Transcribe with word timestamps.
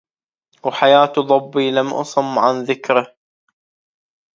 وحياة 0.63 1.13
ظبي 1.19 1.71
لم 1.71 1.93
أصم 1.93 2.39
عن 2.39 2.63
ذكره 2.63 3.15